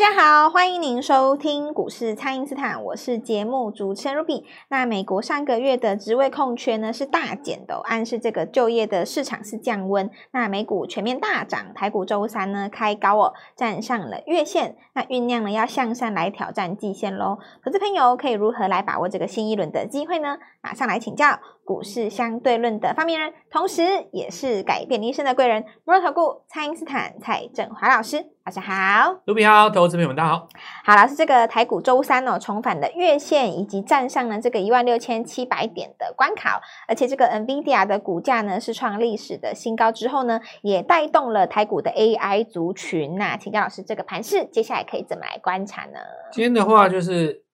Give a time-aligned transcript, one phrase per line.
[0.00, 4.44] 大家好，欢迎您收听股市蔡因斯坦，我是节目主持人 Ruby。
[4.68, 10.10] 那美国上个月的职位空缺呢是大减的，暗示这个就业的市场是降温。
[10.30, 17.38] 那美股全面大涨，台股周三呢开高哦，站上了月线，那酝酿呢要向上来挑战季线喽。
[17.62, 20.38] 投资朋友可以如何来把握这个新一轮的机会呢？
[20.62, 21.38] 马上来请教
[21.70, 28.16] 股市相对论的发明人，同时也是改变一生的贵人——摩尔投顾蔡英斯坦蔡振华老师。
[28.44, 30.48] 晚上好，卢比好，投资朋友们大家好。
[30.84, 43.14] 好，老师，这个台股周三哦，重返的月线以及站上了这个一万六千七百点的关卡，而且这个 NVIDIA 的股价呢是创历史的新高之后呢，也带动了台股的 AI 族群。
[43.14, 46.00] 那请教老师，这个盘势接下来可以怎么来观察呢？
[46.32, 47.44] 今天的话就是，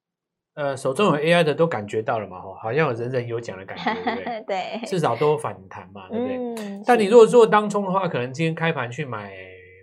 [0.56, 4.44] 呃，手中有 AI 的都感觉到了嘛，哈，好像有人人有奖的感觉，对不对？
[4.80, 6.64] 对，至少都反弹嘛，对不对？
[6.64, 9.32] 嗯，但你如果做当冲的话，可能今天开盘去买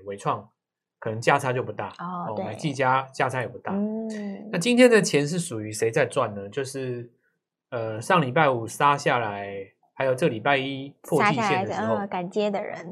[0.06, 0.50] 伟创。
[1.00, 3.74] 可能价差就不大哦，哦，买技嘉价差也不大。
[3.74, 6.48] 嗯，那今天的钱是属于谁在赚呢？
[6.48, 7.12] 就是
[7.72, 9.50] 呃，上礼拜五杀下来，
[9.96, 12.88] 还有这礼拜一破季线的时候，敢接的人。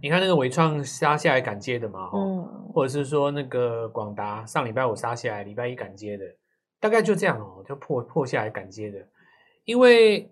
[0.00, 2.42] 你看那个伟创杀下来敢接的嘛，嗯，
[2.72, 6.24] 或者是说那个广达上礼拜五杀下来，礼拜一敢接的，
[6.80, 8.98] 大概就这样哦，就破破下来赶接的，
[9.64, 10.30] 因为。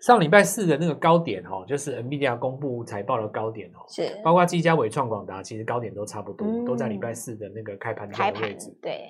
[0.00, 8.76] 上礼拜四的那个高点哦，就是 NVIDIA 公布财报的高点哦，是包括技嘉、纬创、广达，其实高点都差不多，嗯、都在礼拜四的那个开盘的位置。
[8.82, 9.08] 对，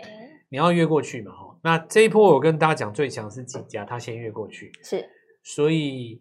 [0.50, 1.58] 你要越过去嘛，哈。
[1.62, 5.08] 那这一波我跟大家讲，最强是技嘉，它先越过去，是。
[5.42, 6.20] 所以，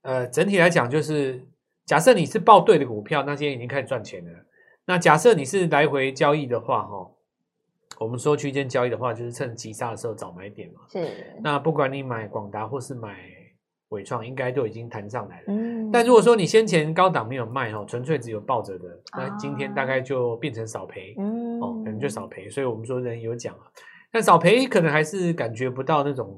[0.00, 1.46] 呃，整体来讲，就是
[1.84, 4.30] 假设你是报对的股票，那今天已经开始赚钱了。
[4.86, 7.10] 那假设你是来回交易的话，哈，
[7.98, 10.80] 我们说区间交易的话，就是趁急杀的时候找买点嘛。
[10.88, 11.08] 是。
[11.42, 13.16] 那不管你买广达或是买。
[13.90, 23.62] 纬创应该都已经弹上来了，嗯，但如果说你先前高档没有卖哈，纯粹只有抱着的，那今天大概就变成少赔，嗯，哦，可能就少赔，所以我们说人有奖啊，
[24.10, 26.36] 但少赔可能还是感觉不到那种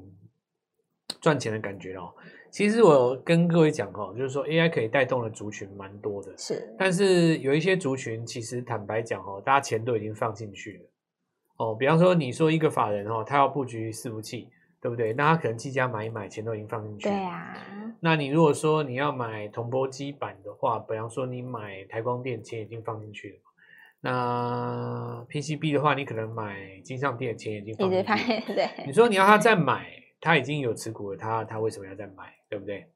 [1.19, 2.13] 赚钱的感觉哦。
[2.51, 10.89] 其实我跟各位讲哦，就是说 AI 可以带动的族群蛮多的，是，但是有一些族群其实坦白讲哦，大家钱都已经放进去了，
[11.59, 14.49] 哦，比方说你说一个法人哦，他要布局伺服器。
[14.81, 15.11] 对不对？
[15.11, 17.09] 那他可能技嘉买一买，钱都已经放进去。
[17.09, 17.53] 对啊。
[17.99, 23.35] 那你如果说你要买铜箔基板的话，比方说你买台光电，钱已经放进去了。
[23.99, 28.55] 那 PCB 的话，你可能买金像电，钱已经放进去了。
[28.55, 28.69] 对。
[28.87, 29.85] 你说你要他再买，
[30.21, 32.33] 他已经有持股了，他他为什么要再买？
[32.47, 32.87] 对不对？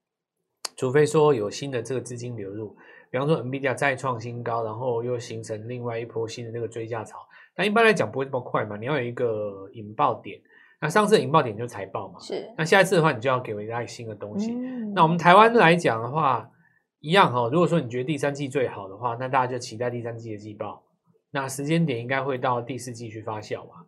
[0.78, 2.78] 除非说有新的这个资金流入，
[3.12, 7.18] 比方说 NVIDIA 再创新高，然后又形成另外一波新的那个追价潮。
[7.56, 10.40] 但一般来讲不会这么快嘛，你要有一个引爆点。
[10.82, 12.54] 那上次的引爆点就是财报嘛，是。
[12.58, 14.52] 那下一次的话，你就要给我一个新的东西。
[14.52, 16.50] 嗯、那我们台湾来讲的话，
[17.00, 17.50] 一样哈、哦。
[17.50, 20.84] 如果说你觉得第三季最好的话，那大家就期待第三季的季报。
[21.32, 23.86] 那时间点应该会到第四季去发酵嘛。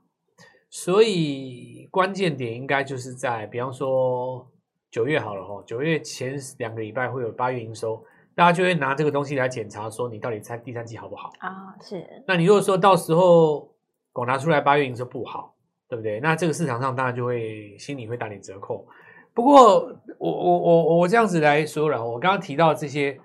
[0.70, 4.50] 所以关键点应该就是在，比方说
[4.90, 8.02] 九月好了哈，九月前两个礼拜会有八月营收，
[8.36, 11.76] 大家就会拿这个东西来检查，说你到底猜第三季好不好啊？
[11.82, 12.06] 是。
[12.28, 13.74] 那你如果说到时候
[14.12, 15.54] 广达出来八月营收不好。
[15.88, 16.20] 对不对？
[16.20, 18.88] 那这个市场上当然就会心里会打点折扣。
[19.36, 19.88] 不过
[20.18, 23.20] 我我我我这样子来说了，我刚刚提到这些，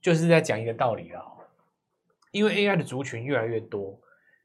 [0.00, 1.20] 就是在讲一个道理啊。
[2.30, 3.98] 因为 AI 的族群越来越多，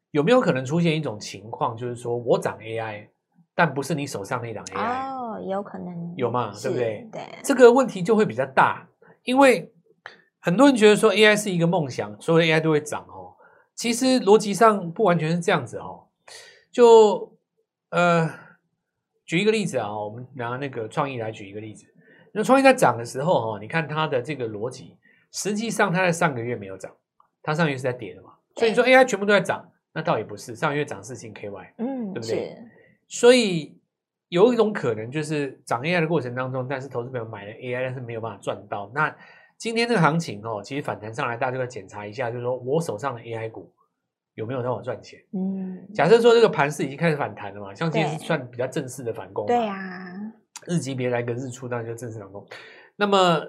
[0.10, 3.08] 有没有可能出现一种情况，就是说我涨 AI，
[3.54, 5.12] 但不是你手上那档 AI？
[5.14, 6.52] 哦，有可能有嘛？
[6.64, 7.08] 对不对？
[7.12, 8.88] 对，这个问题就会比较大，
[9.24, 9.72] 因为
[10.42, 13.38] 很多人觉得说 AI 是一个梦想，所有的 AI 都会涨哦。
[13.76, 16.08] 其实逻辑上不完全是这样子哦，
[16.72, 17.30] 就。
[17.94, 18.32] 呃，
[19.26, 21.86] 举一个例子啊，我们拿那个创意来举一个例子。
[22.32, 24.98] 那创意在涨的时候，哈，你看它的这个逻辑，
[25.34, 26.90] 实际上它在上个月没有涨，
[27.44, 28.30] 它上个月是在跌的嘛。
[28.56, 32.58] 所以你说 AI 全部都在涨，那倒也不是，上个月涨是新 KY，嗯，对不对？
[33.10, 33.78] 所以
[34.30, 38.90] 有一种可能就是涨 AI 的过程当中，但是投资朋友买了 AI，但是没有办法赚到。
[38.96, 39.14] 那
[39.62, 43.72] 今天这个行情哦，其实反弹上来，大家就要检查一下，就是说我手上的 AI 股。
[44.34, 45.20] 有没有让我赚钱？
[45.34, 50.34] 嗯，假设说这个盘势已经开始反弹了嘛，像今天是算比较正式的反攻，对呀，
[50.66, 52.44] 日级别来个日出，当然就正式反攻。
[52.96, 53.46] 那么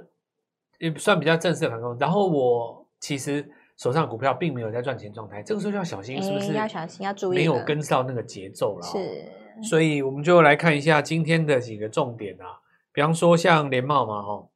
[0.81, 1.97] 也算比较正式的反攻。
[1.99, 3.49] 然后我其实
[3.79, 6.53] 手上的股票并没有在赚钱状态，这个时候就要小心，是不是？
[6.53, 8.82] 要小心，要注意，没有跟上那个节奏了。
[8.85, 9.31] 是，
[9.62, 12.59] 所以我们就来看一下今天的几个重点啊，
[12.93, 14.49] 比方说像联茂嘛，哈，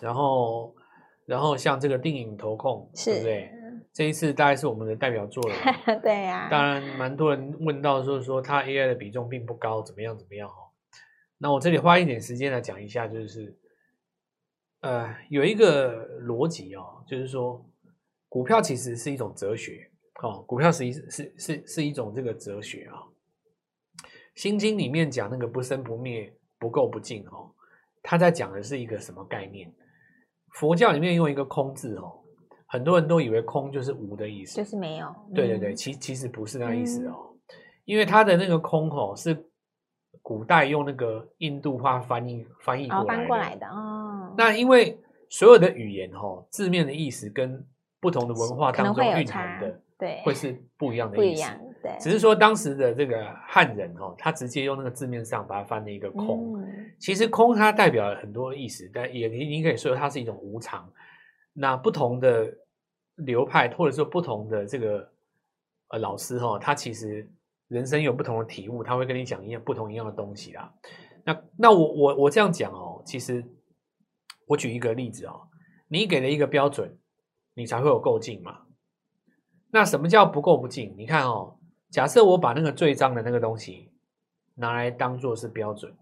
[0.00, 0.74] 然后
[1.26, 3.50] 然后像这个定影投控，对不对？
[3.92, 5.54] 这一次大概是我们的代表作了，
[6.00, 6.48] 对呀、啊。
[6.48, 10.70] 当然，蛮多人问到，就是说它 AI 的比重并不高，怎么样怎么样哦？
[11.38, 13.58] 那我这里花一点时间来讲一下，就是
[14.82, 17.64] 呃，有一个逻辑哦，就是说
[18.28, 19.90] 股票其实是一种哲学
[20.22, 23.08] 哦，股票是一是是是一种这个哲学啊，哦。
[24.36, 27.52] 心经里面讲那个不生不灭、不垢不净哦，
[28.02, 29.72] 他在讲的是一个什么概念？
[30.54, 32.12] 佛教里面用一个空字哦，
[32.66, 35.14] 很多人都以为空就是无的意思，就是没有。
[35.34, 39.46] 对对对，其其实不是那意思哦，嗯、因为它的那个空哦是
[40.22, 44.34] 古代用那个印度话翻译翻译过来的，哦、翻过来的哦。
[44.36, 47.64] 那因为所有的语言哦，字面的意思跟
[48.00, 51.52] 不同的文化当中蕴含的，对，会是不一样的意思。
[51.82, 56.60] 对，只是说当时的这个汉人哦，他直接用那个字面上把它翻了一个空。
[56.60, 60.92] 嗯、其实空它代表了很多意思，但也你你可以说它是一种无常。
[61.54, 62.52] 那不同的
[63.14, 65.10] 流派或者说不同的这个
[65.88, 67.26] 呃老师哈、哦，他其实
[67.68, 70.70] 人生有不同的体悟，他会跟你讲一样不同一样的东西啦。
[71.24, 73.42] 那那我我我这样讲哦，其实
[74.46, 75.48] 我举一个例子哦，
[75.88, 76.94] 你给了一个标准，
[77.54, 78.66] 你才会有够劲嘛。
[79.70, 80.94] 那什么叫不够不劲？
[80.98, 81.56] 你看哦。
[81.90, 83.90] 假设我把那个最脏的那个东西
[84.54, 85.92] 拿来当做是标准，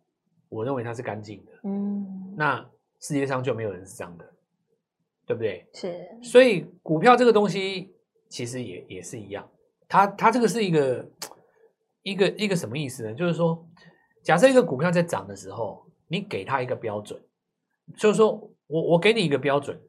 [0.48, 2.64] 我认为它是干净的，嗯，那
[3.00, 4.24] 世界上就没有人是这样的，
[5.26, 5.66] 对不对？
[5.72, 6.06] 是。
[6.22, 7.94] 所以股票这个东西
[8.28, 9.48] 其实也也是一样，
[9.88, 11.08] 它它这个是一个
[12.02, 13.14] 一个一个什么意思呢？
[13.14, 13.66] 就是说，
[14.22, 17.18] 假设一个股票在涨的时候，你给它一个标准，
[17.96, 18.32] 就是说
[18.66, 19.80] 我我给你一个标准，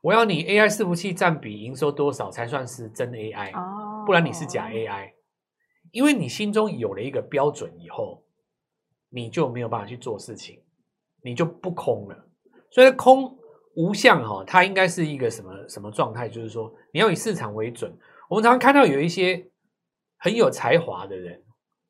[0.00, 5.12] 我要你 AI 伺服器占比营收多少才算是真 AI，哦，不然你是假 AI。
[5.92, 8.24] 因为你心中有了一个标准以后，
[9.10, 10.60] 你就没有办法去做事情，
[11.22, 12.28] 你就不空了。
[12.70, 13.38] 所以空
[13.76, 16.28] 无相哈，它应该是一个什么什么状态？
[16.28, 17.96] 就是说你要以市场为准。
[18.28, 19.46] 我们常常看到有一些
[20.16, 21.42] 很有才华的人，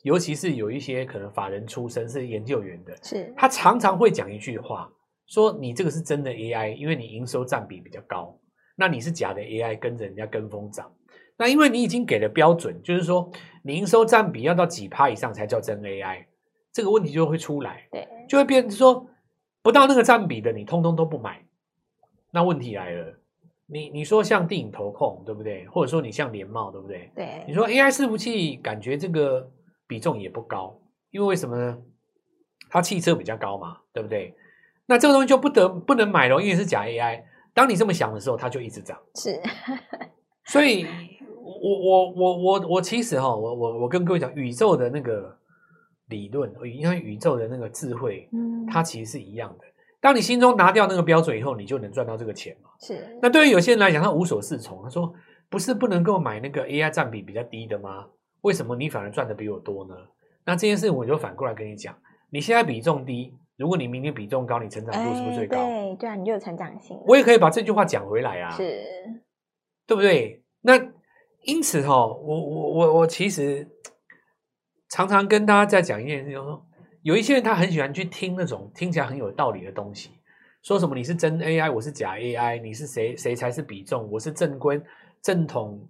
[0.02, 4.90] 尤其是有一些可能法人出身是研究员的，是他常常会讲一句话，
[5.28, 8.36] 说你这个是真的 AI，因为你营收占比比较高，
[8.74, 10.92] 那你是假的 AI，跟着人家跟风涨。
[11.38, 13.30] 那因为你已经给了标准，就是说
[13.62, 16.24] 你营收占比要到几趴以上才叫真 AI，
[16.72, 19.06] 这个问题就会出来，对，就会变成说
[19.62, 21.44] 不到那个占比的你通通都不买。
[22.32, 23.18] 那问题来了，
[23.66, 25.66] 你你说像电影投控对不对？
[25.68, 27.10] 或者说你像联茂对不对？
[27.14, 29.50] 对，你说 AI 伺服器感觉这个
[29.86, 30.80] 比重也不高，
[31.10, 31.78] 因为为什么呢？
[32.68, 34.34] 它汽车比较高嘛，对不对？
[34.86, 37.22] 那这个东西就不得不能买了，因为是假 AI。
[37.54, 39.40] 当你这么想的时候，它就一直涨，是，
[40.44, 40.86] 所以。
[41.60, 45.36] 我我我我我其实哈，我我我跟各位讲，宇宙的那个
[46.08, 49.64] 理论，因为宇宙的那个智慧，嗯，它其实是一样的。
[50.00, 52.70] 当你心中拿掉那个标准以后，你就能赚到这个钱嘛。
[52.80, 53.18] 是。
[53.22, 54.82] 那对于有些人来讲，他无所适从。
[54.82, 55.14] 他说
[55.48, 58.06] ：“不是不能够买那个 AI 占比比较低的吗？
[58.40, 59.94] 为什么你反而赚的比我多呢？”
[60.44, 61.96] 那这件事我就反过来跟你讲：
[62.30, 65.56] 你现在比重低，如果你明年比重高，你成长度是不是最高？
[65.56, 66.98] 对对啊，你就有成长性。
[67.06, 68.82] 我也可以把这句话讲回来啊，是，
[69.86, 70.42] 对不对？
[70.62, 70.76] 那。
[71.42, 73.68] 因此哈，我我我我其实
[74.88, 76.66] 常常跟大家在讲一件事，就是说
[77.02, 80.10] 有一些人他很喜欢去听那种听起来很有道理的东西，
[80.62, 84.80] 说什么你是真 AI，我是假 AI，你是谁谁才是比重，我是正规
[85.20, 85.88] 正统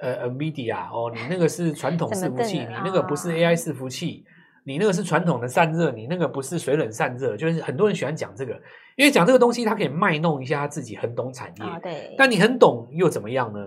[0.00, 4.24] 呃 NVIDIA 哦，你那个是传统 伺服器，你那个不是 AI 伺服器，
[4.64, 8.52] 你那个是传统的散热，你那个不是水冷散热，就是很多人喜欢讲这个，
[8.96, 13.58] 因为讲这个东西他可以卖弄一下他自己很懂产业，对，但你很懂又怎么样呢？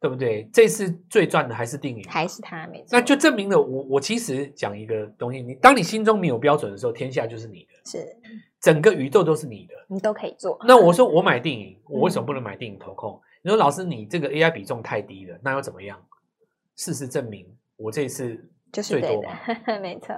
[0.00, 0.48] 对不对？
[0.50, 2.86] 这次最赚的还是定颖，还是他没错。
[2.92, 8.16] 那就证明了我我其实讲一个东西，你当你心中没有标准的时候，天下就是你的，是
[8.60, 10.58] 整个宇宙都是你的，你都可以做。
[10.66, 13.12] 那我说我买定影，我为什么不能买定影投控？
[13.12, 16.02] 嗯、你说老师你这个 AI 比重太低了，那又怎么样？
[16.76, 18.42] 事实证明我这次
[18.72, 20.16] 就是最多嘛，就 是没错。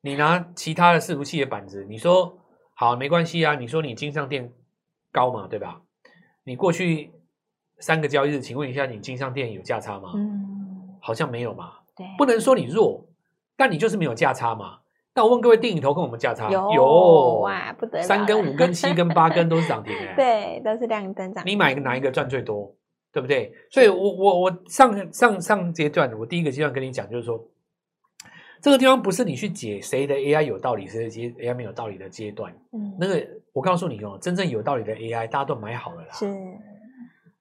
[0.00, 2.38] 你拿其他的伺服器的板子，你说
[2.74, 3.56] 好没关系啊？
[3.56, 4.52] 你说你金上电
[5.10, 5.82] 高嘛，对吧？
[6.44, 7.10] 你过去。
[7.80, 10.12] 三个交易日，请问一下，你金商店有价差吗？
[10.14, 11.72] 嗯，好像没有嘛。
[11.96, 13.06] 对，不能说你弱，
[13.56, 14.78] 但你就是没有价差嘛。
[15.14, 21.42] 那我问各位，电影投控我们价差有，有哇，不得了，三根、五根、七根、八根都是涨停哎， 对，都是亮灯涨。
[21.44, 22.72] 你买哪一个赚最多？
[23.10, 23.52] 对不对？
[23.70, 27.42] 所以我我我上上上阶段，我第一个阶段跟你讲，就是说，
[28.60, 32.54] 这个地方不是你去解谁的 AI 有道理，谁的 AI 没有道理的阶段。
[32.72, 36.12] 嗯，那个我告诉你哦，真正有道理的 AI，大家都买好了啦。
[36.12, 36.26] 是。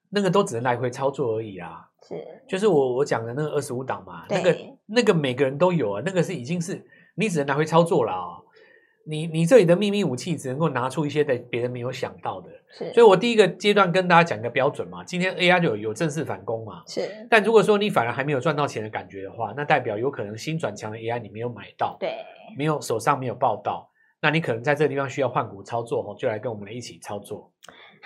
[0.10, 2.16] 那个都只能来回操作而已啊，是，
[2.48, 6.82] 就是我我讲的那个二十五档嘛，那个那个每个人都有啊，那个是已经是
[7.16, 8.44] 你只能来回操作了啊、哦，
[9.06, 22.18] 你你这里的秘密武器只能够拿出一些在别人没有想到的，是，所以我第一个阶段跟大家讲一个标准嘛，今天 AI 就有有正式反攻嘛，是，但如果说你反而还没有赚到钱的感觉的话，那代表有可能新转强的 AI 你没有买到，对，
[22.58, 23.90] 没有手上没有报到，
[24.22, 27.52] 那你可能在这个地方需要换股操作哦，就来跟我们来一起操作。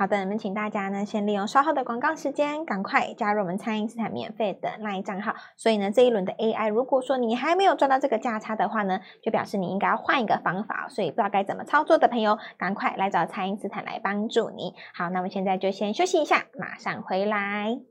[0.01, 5.35] 好的，那么请大家呢，先利用稍后的广告时间，赶快加入我们餐饮斯坦免费的 LINE 账号。
[5.55, 10.87] 所以呢，这一轮的 AI，如果说你还没有赚到这个价差的话呢，就表示你应该要换一个方法。
[10.89, 14.73] 所以不知道该怎么操作的朋友，赶快来找餐饮斯坦来帮助你。
[14.95, 17.90] 好，那我们现在就先休息一下，马上回来。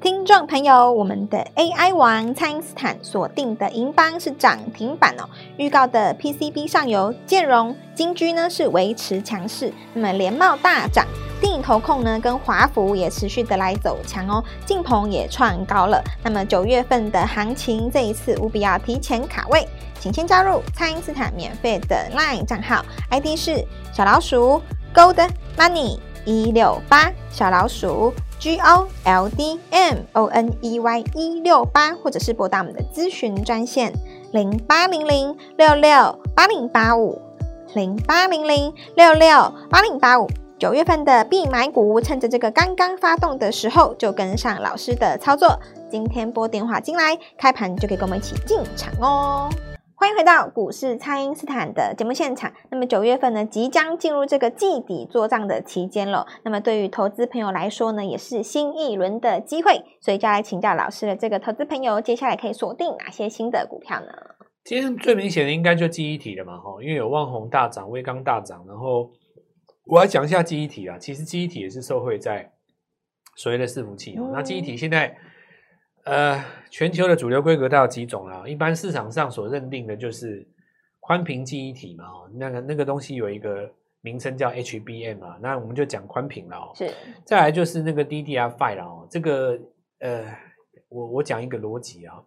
[0.00, 5.28] 听众朋友，我们的 AI 王蔡因斯坦锁定的银邦是涨停板哦。
[5.56, 11.06] 预告的 PCB 上游建融、金居呢是维持强势，那么联茂大涨，
[11.40, 16.02] 电影投控呢跟华孚也持续的来走强哦，晋鹏也创高了。
[16.22, 19.66] 那么九月份的行情，这一次务必要提前卡位，
[19.98, 24.60] 请先加入蔡因斯坦免费的 LINE 账号，ID 是小老鼠
[24.94, 28.12] Gold Money 一六八小老鼠。
[28.36, 33.90] G O L D M O N E Y 一六八，或者是拨打我们的咨询专线
[34.32, 37.22] 零八零零六六八零八五
[37.74, 40.28] 零八零零六六八零八五。
[40.58, 45.58] 九月份的必买股，趁着这个刚刚发动的时候，就跟上老师的操作。
[45.90, 49.48] 今天拨电话进来，开盘就可以跟我们一起进场哦。
[50.04, 52.52] 欢迎回到股市，蔡因斯坦的节目现场。
[52.70, 56.26] 那么九月份呢，即将进入这个季底做账的期间了。
[56.42, 59.82] 那么对于投资朋友来说呢，也是新一轮的机会。
[60.02, 64.08] 所以就要来请教老师的这个投资朋友，接下来可以锁定哪些新的股票呢？
[64.62, 68.62] 今天最明显的应该就记忆体了嘛，哈，因为有旺宏大涨，威刚大涨。
[68.68, 69.10] 然后
[69.86, 72.52] 我来讲一下记忆体啊，其实记忆体也是受惠在
[73.36, 74.24] 所谓的伺服器哦。
[74.26, 75.16] 嗯、那记忆体现在。
[76.04, 78.46] 呃，全球的主流规格大概有几种啊？
[78.46, 80.46] 一般市场上所认定的就是
[81.00, 83.70] 宽屏记忆体嘛，哦，那个那个东西有一个
[84.02, 86.72] 名称叫 HBM 啊，那我们就讲宽屏了哦。
[86.74, 86.90] 是。
[87.24, 89.58] 再来就是那个 DDR5 了哦，这个
[90.00, 90.26] 呃，
[90.90, 92.22] 我我讲一个逻辑啊，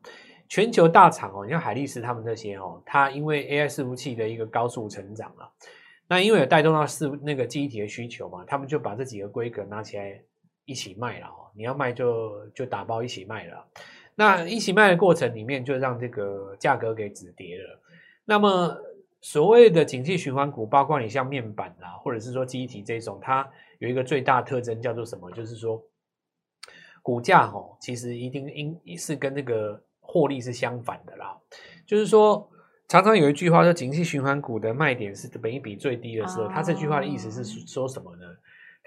[0.49, 5.45] 全球大厂哦，你像海力士他们这些哦，它因为 AI 伺服器的一个高速成长啊，
[6.07, 10.19] 那因为有带动到伺那个记忆体的需求嘛，他们就把这几个规格拿起来。
[10.67, 13.65] 一起卖了哦，你要卖就就打包一起卖了。
[14.15, 17.79] 那一起卖的过程里面，就让这个价格给止跌了。
[18.25, 18.77] 那么
[19.21, 25.31] 所谓的景气循环股，包括你像面板啊，或者是说记忆体这种，它有一个最大特征叫做什么？
[25.31, 25.81] 就是说
[27.01, 31.37] 股价哦，其实一定应是跟那个获利是相反的啦。
[31.85, 32.49] 就是说，
[32.89, 36.47] 常常有一句话说，景气循环股的卖点是本一比最低的时候。
[36.49, 38.25] 它这句话的意思是说什么呢？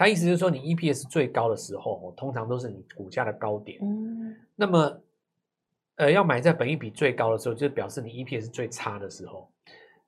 [0.01, 3.79] 他意思就是说，你 EPS 最高的时候，通常都是你股价的高点。
[3.83, 4.99] 嗯，那么，
[5.97, 9.51] 呃，要买在本益比最高的时候，就表示你 EPS 最差的时候。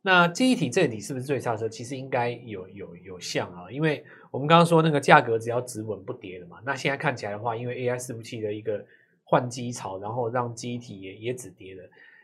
[0.01, 1.69] 那记忆体这里是不是最差的时候？
[1.69, 6.57] 其实应该有有有像啊，因为我们刚刚说那个价格只要止稳不跌了嘛。
[6.65, 8.83] 那现在看起来的话，因为 AI 伺服器的一个
[9.25, 11.83] 换机潮，然后让记忆体也也止跌了。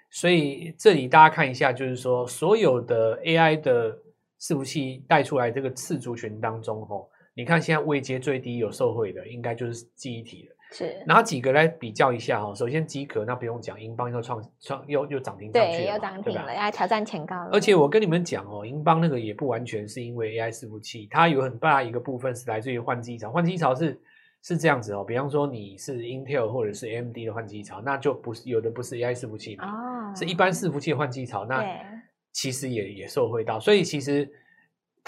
[0.09, 3.93] 所以这里大家看一下，就是说所有的 AI 的
[4.41, 7.11] 伺服器带出来这个次族群当中，吼。
[7.39, 10.57] 你看，现在位阶最低有受惠的，应该就是记忆体了。
[10.73, 12.53] 是拿几个来比较一下哈？
[12.53, 17.51] 首先，机壳那不用讲，英邦又创创又又涨停上去了，对，又涨停了，要挑战前高了。
[17.53, 23.31] 而且我跟你们讲哦，英邦那个也不完全是因为 AI 伺服器，它有很大一个部分是来自于换机潮。
[23.31, 23.97] 换机潮是
[24.43, 31.65] 是这样子哦，比方说你是 Intel 或者是 AMD 的换机潮，那就不是有的不是 AI 伺服器嘛，哦，是一般伺服器换机潮，那
[32.33, 34.29] 其实也也受惠到，所以其实。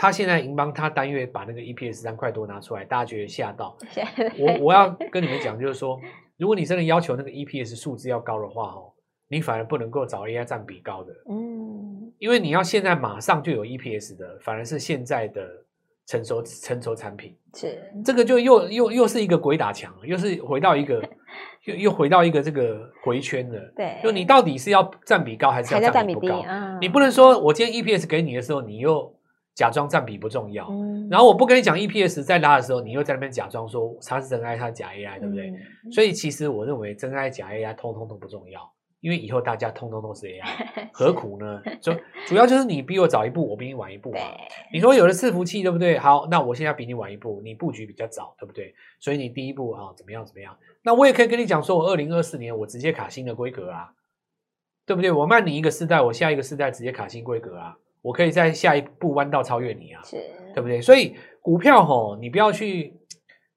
[0.01, 3.77] 他现在银邦，他单月把那个 EPS 三块多拿出来，大家觉得吓到。
[4.39, 6.01] 我我要跟你们讲，就是说，
[6.39, 8.91] 如果你真的要求那个 EPS 数字要高的话，哦，
[9.29, 11.13] 你反而不能够找 AI 占比高的。
[11.29, 15.47] 嗯，因为你要现在马上就有 EPS 的，反而是现在的
[16.07, 17.37] 成熟成熟产品。
[17.55, 21.07] 是，这个就又又又是一个鬼打墙，又是回到一个
[21.65, 23.61] 又又回到一个这个回圈了。
[23.77, 26.43] 对，就你到底是要占比高还是要占比不高？
[26.49, 29.15] 嗯，你不能说我今天 EPS 给你的时候，你又。
[29.55, 35.51] 假装占比不重要，嗯、然后我不跟你讲 EPS 在拉的时候，你又在那边假装说它是真 AI，它是假 AI，对不对？
[35.51, 38.61] 嗯、所以其实我认为真 AI 假 AI 通通都不重要，
[39.01, 40.43] 因为以后大家通通都是 AI，
[40.95, 41.61] 何苦呢？
[41.83, 41.93] 就
[42.27, 44.21] 主要就是你比我早一步，我比你晚一步嘛。
[44.73, 45.99] 你说有了伺服器，对不对？
[45.99, 48.75] 好，那我现在比你晚一步，你布局比较早，对不对？
[48.99, 50.57] 所以你第一步啊，怎么样怎么样？
[50.83, 53.91] 那我也可以跟你讲说，我二零二四年我直接卡新的规格啊，
[54.87, 55.11] 对不对？
[55.11, 57.77] 我慢你一个世代，我下一个世代直接卡新规格啊。
[58.03, 60.17] 我可以在下一步弯道超越你啊，是
[60.55, 60.81] 对不对？
[60.81, 62.95] 所以股票吼，你不要去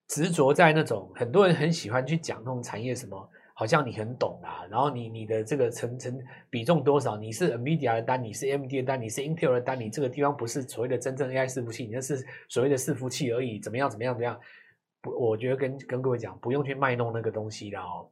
[0.08, 6.18] 执着在那种很多人很喜欢去讲那种产业什么，好像你很懂啊，然后你你的这个成成
[6.50, 7.16] 比重多少？
[7.18, 14.40] 你是 NVIDIA 的单，你是 AMD 的单，你是 Intel 的单，你这个地方不是所谓的真正 AI 伺服器，你那是所谓的伺服器而已，怎么样怎么样怎么样？
[15.02, 18.08] 不，我觉得跟跟各位讲，不用去卖弄那个东西了哦，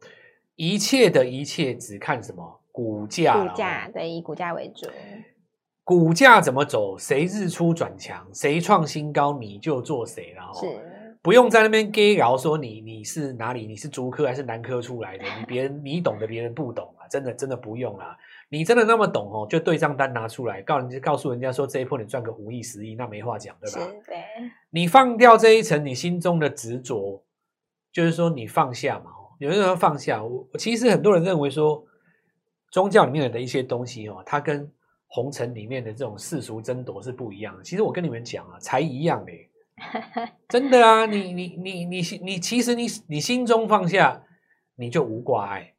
[0.55, 4.87] 一切的一切只看什么股价，股价对，以股价为主。
[5.91, 10.49] 股价怎么走，谁日出转强，谁创新高，你就做谁了。
[10.53, 10.65] 是，
[11.21, 15.25] 不用在那边给聊说你你是哪里，你是竹科还是南科出来的？
[15.37, 18.15] 你别人你懂的，别人不懂啊，真的真的不用啊。
[18.47, 23.85] 你真的那么懂哦，就对账单拿出来，告人家告诉人家说这一波你赚个五亿十亿，那没话讲，对吧？
[24.07, 24.15] 对。
[24.69, 27.21] 你放掉这一层你心中的执着，
[27.91, 29.11] 就是说你放下嘛。
[29.39, 31.83] 有人说放下，我其实很多人认为说
[32.71, 34.71] 宗教里面的一些东西哦，它跟
[35.11, 37.63] 红尘里面的这种世俗争夺是不一样的。
[37.63, 39.49] 其实我跟你们讲啊，才一样嘞，
[40.49, 44.23] 真的啊，你你你你你其实你你心中放下，
[44.75, 45.73] 你就无挂碍。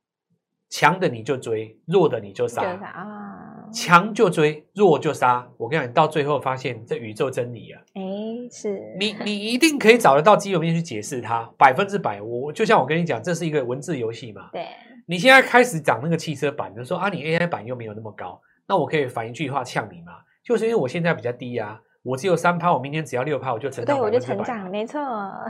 [0.75, 3.69] 强的你就追，弱的你就杀啊！
[3.75, 5.47] 强就追，弱就杀。
[5.59, 7.83] 我跟你讲，你到最后发现这宇宙真理啊！
[7.93, 8.03] 哎，
[8.51, 12.23] 是你，你一定可以找得到基本面去解释它，百分之百。
[12.23, 14.49] 我就像我跟你讲，这是一个文字游戏嘛。
[14.51, 14.67] 对，
[15.05, 20.13] 你现在开始涨那个汽车版，就说啊，你 AI 版又没有那么高，那我可以反一句话呛你嘛？
[20.45, 21.81] 就是因为我现在比较低啊。
[22.05, 23.97] 我只有三趴，我明天只要六趴，我就成长。
[23.97, 25.01] 对，我就成长，没错。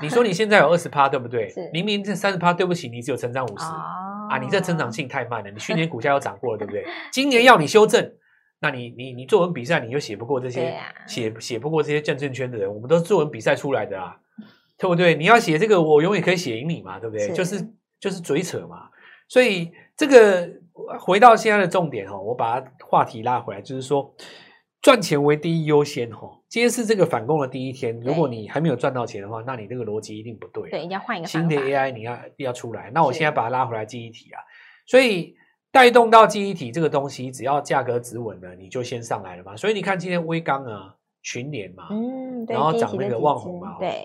[0.03, 1.49] 你说你现在有二十趴，对不对？
[1.49, 1.71] 是。
[1.73, 3.65] 明明这三十趴，对不起，你只有成长五十。
[3.65, 4.29] 哦。
[4.29, 5.51] 啊，你这成长性太慢了。
[5.51, 6.85] 你去年股价又涨过了，对不对？
[7.11, 8.13] 今年要你修正，
[8.61, 12.69] 那你你你作文比赛你又写不过这些，写写不过这些证券圈的人。
[12.69, 14.15] 我们都是作文比赛出来的啊，
[14.77, 15.15] 对不对？
[15.15, 17.33] 你要写这个，我永远可以写赢你嘛，对不对？
[17.33, 17.67] 就是
[17.99, 18.91] 就是嘴扯嘛。
[19.27, 20.47] 所以这个
[21.01, 24.15] 回到现在的重点哈，我把它话题拉回来，就是说。
[24.81, 28.01] 赚钱为第一优先哈，今天是这个反攻的第一天。
[28.01, 30.69] 如果你还没有赚到钱的话，那你这个逻辑一定不对。
[30.71, 32.91] 对，一定要换一个新的 AI，你要要出来。
[32.93, 34.43] 那我现在把它拉回来记忆体啊，
[34.85, 35.37] 所以
[35.71, 39.55] 带动到记忆体这个东西，只要价格止稳了，你就先上来了嘛。
[39.55, 44.03] 所以你看今天微刚啊、群联嘛，嗯，然后涨那个旺宏嘛，对。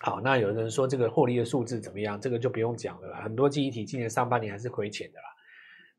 [0.00, 2.20] 好，那有人说这个获利的数字怎么样？
[2.20, 3.20] 这个就不用讲了啦。
[3.22, 5.26] 很多记忆体今年上半年还是亏钱的啦。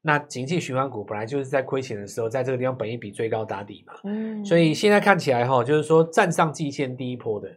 [0.03, 7.47] 那景气循环股本来就是在亏钱的时候，在这个地方本一比最高打底嘛，嗯，所以现在看起来哈，就是说站上季线第一波的，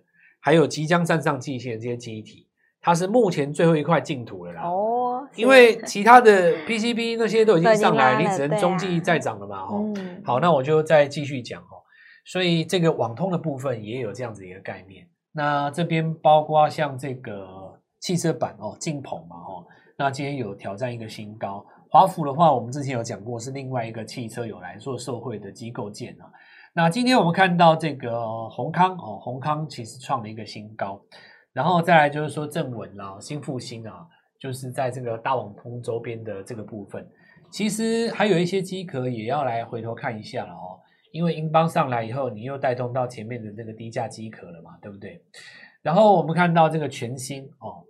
[0.40, 2.46] 还有即将站上季线的这些记忆体，
[2.82, 4.62] 它是目前最后一块净土了啦。
[4.64, 9.76] 哦，因为其他的 PCB 那些都已经上来，你只能中继再涨了嘛，哈。
[10.22, 11.80] 好，那我就再继续讲哦。
[12.26, 15.06] 所以这个网通的部分也有这样子一个概念。
[15.32, 19.64] 那这边包括像这个汽车板哦，劲鹏嘛，哦，
[19.96, 21.64] 那今天有挑战一个新高。
[21.94, 26.26] 华府的话，我们之前有讲过，是另外一个汽车有来做受惠的机构件啊。
[26.72, 31.00] 那今天我们看到这个宏康哦，宏康其实创了一个新高，
[31.52, 34.04] 然后再来就是说正文啦、新复兴啊，
[34.40, 37.08] 就是在这个大网通周边的这个部分，
[37.48, 40.80] 其实还有一些机壳也要来回头看一下了哦，
[41.12, 45.22] 因为英邦上来以后，你又带动到前面的这个低价机壳了嘛，对不对？
[45.80, 47.84] 然后我们看到这个全新哦。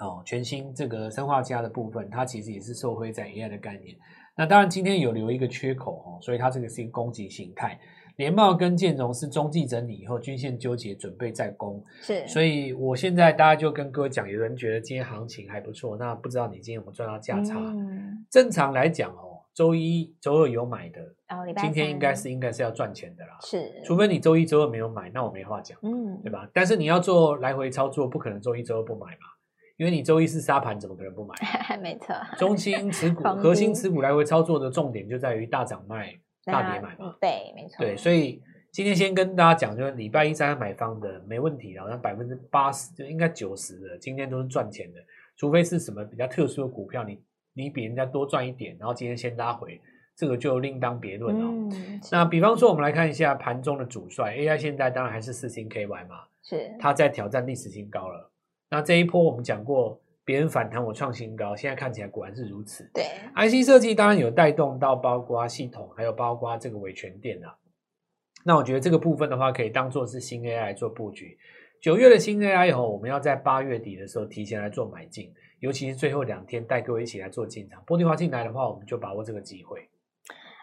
[0.00, 3.96] 哦，全新这个生化家的部分，它其实也是受惠在 AI 的概念。
[4.36, 7.78] 那当然今天有留一个缺口哦，所以它这个是一个攻击形态。
[8.16, 11.84] 联茂跟建融是中继整理以后均线纠结，准备再攻。
[12.00, 17.58] 是，所以我现在大家就跟各位讲，有人觉得今天行情还不错，那不知道你今天有没有赚到价差？
[17.58, 23.36] 嗯、正常来讲哦，周一、周二有买的，哦、今天应该是应该是要赚钱的啦。
[23.42, 26.48] 是，除非你周一、周二没有买，那我没话讲，嗯，对吧？
[26.52, 29.33] 但是你要做来回操作，不可能周一、周二不买嘛。
[29.76, 31.34] 因为你周一是杀盘，怎么可能不买？
[31.82, 37.16] 没错，中心持股、核心持股来回操作的重点就在于大涨卖、大跌买嘛。
[37.20, 37.76] 对，没错。
[37.78, 45.00] 对，所以今天先跟大家讲，就是礼拜一在买方的没问题，好像百分之八十就应该九十的，今天都是赚钱的。
[45.36, 47.20] 除非是什么比较特殊的股票，你
[47.54, 49.80] 你比人家多赚一点，然后今天先拉回，
[50.14, 51.44] 这个就另当别论了。
[51.44, 58.30] 嗯，那比方说，我们来看一下盘中的主帅 AI，现在当然还是四星 KY 嘛，是它在挑战历史新高了。
[58.74, 62.90] 那这一波我们讲过，别人反弹我创新高，现在看起来果然是如此。
[62.92, 63.04] 对
[63.36, 67.54] ，IC 设计当然有带动到，包括系统，还有包括这个维权店啊。
[68.44, 71.38] 那我觉得这个部分的话，可以当做是新 AI 来做布局。
[71.80, 77.80] 九月的新 AI 以后，我们要在八月底的时候提前来做买进，尤其是最后两天带各位一起来做进场。
[77.86, 79.88] 玻璃化进来的话，我们就把握这个机会。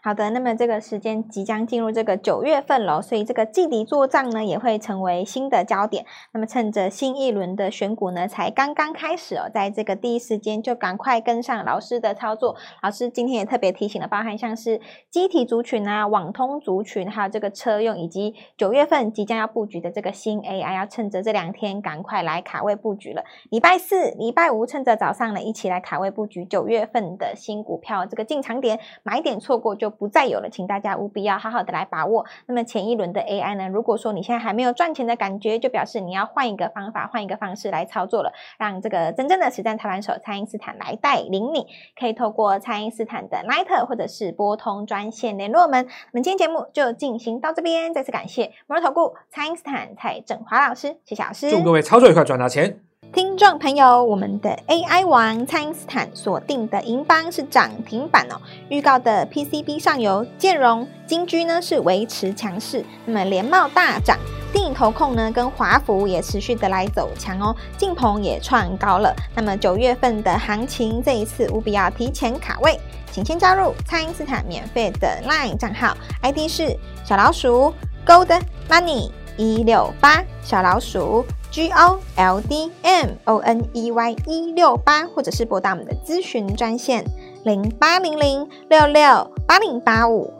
[0.03, 6.07] 好的，那么这个时间即将进入这个九月份了，所以这个季底作帐呢也会成为新的焦点。
[6.33, 12.55] 那么趁着新一轮的选股呢才刚刚开始哦，在这个第一时间就赶快跟上老师的操作。
[12.81, 23.23] 老师今天也特别提醒了，包含像是机体族群啊、网通族群，还有这个车用，以及九月份即将要布局的这个新 AI，要趁着这两天赶快来卡位布局了。
[23.51, 29.90] 礼拜四、礼拜五趁着早上呢一起来卡位布局九月份的新股票，这个进场点买点错过就。
[29.91, 32.25] 不再有了，请大家务必要好好的来把握。
[32.47, 41.67] 那么前一轮的 AI 呢，如果说你现在还没有赚钱的感觉，就表示你要换一个方法，换一个方式来操作了，让这个真正的实战操盘手蔡因斯坦来带领你，
[41.99, 45.85] 可以透过蔡因斯坦的 Line 或者是拨通专线联络我们。
[46.11, 52.90] 那么今天节目就进行到这边，再次感谢摩尔投顾蔡因斯坦蔡振华老师，谢谢老师，祝各位操作愉快，赚到钱。
[53.13, 58.39] 听众朋友，我们的 AI 王蔡因斯坦锁定的银邦是涨停板哦。
[58.69, 64.17] 预告的 PCB 上游建融、金居呢是维持强势，那么联茂大涨，
[64.53, 69.13] 电影投控呢跟华孚也持续的来走强哦，晋鹏也创高了。
[69.35, 72.79] 那么九月份的行情，这一次务必要提前卡位，
[73.11, 77.73] 请先加入蔡因斯坦免费的 LINE 账号，ID 是小老鼠
[78.05, 81.25] Gold Money 一六八小老鼠。
[81.51, 87.03] G O L D M O N E Y 一六八，或者是拨打我们的咨询专线
[87.43, 90.33] 零八零零六六八零八五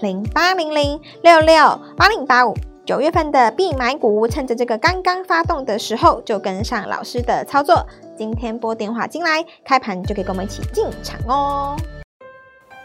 [0.00, 2.52] 零八零零六六八零八五。
[2.84, 7.86] 九月份的必买股，趁着这个刚刚发动的时候，就跟上老师的操作。
[8.16, 11.76] 今天拨电话进来，开盘就可以跟我们一起进场哦。